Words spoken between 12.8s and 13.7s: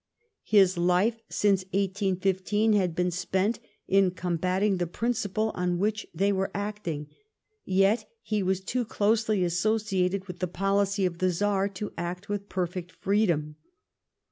freedom.